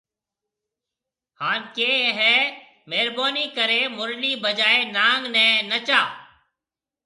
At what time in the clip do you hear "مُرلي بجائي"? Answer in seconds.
3.97-4.81